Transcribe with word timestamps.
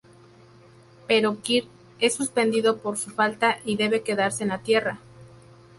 Pero 1.07 1.39
Kirk 1.43 1.67
es 1.99 2.15
suspendido 2.15 2.77
por 2.79 2.97
su 2.97 3.11
falta 3.11 3.59
y 3.65 3.75
debe 3.77 4.01
quedarse 4.01 4.41
en 4.41 4.49
la 4.49 4.57
Tierra. 4.57 4.99